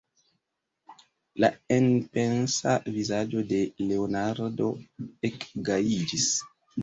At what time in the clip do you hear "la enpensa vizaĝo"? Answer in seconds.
1.43-3.43